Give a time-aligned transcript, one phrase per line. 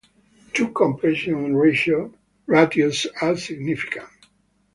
[0.53, 4.09] Two compression ratios are significant.